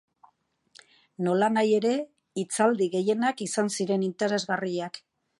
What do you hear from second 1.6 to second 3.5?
ere, hitzaldi gehienak